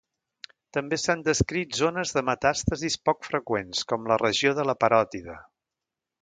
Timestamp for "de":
2.15-2.23, 4.63-4.67